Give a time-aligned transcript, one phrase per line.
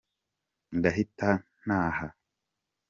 [0.77, 1.29] Ndahita
[1.61, 2.07] ntaha.